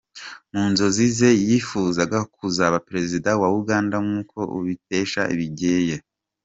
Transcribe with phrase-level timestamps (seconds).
[0.53, 5.95] Mu nzozi ze yifuzaga kuzaba Perezida wa Uganda nk’uko tubikesha Bigeye.